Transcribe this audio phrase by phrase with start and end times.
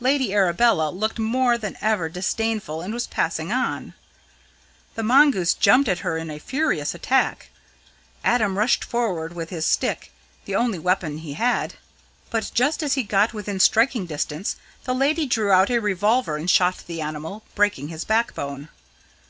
[0.00, 3.92] Lady Arabella looked more than ever disdainful and was passing on;
[4.94, 7.50] the mongoose jumped at her in a furious attack.
[8.24, 10.10] Adam rushed forward with his stick,
[10.46, 11.74] the only weapon he had.
[12.30, 16.48] But just as he got within striking distance, the lady drew out a revolver and
[16.48, 18.70] shot the animal, breaking his backbone.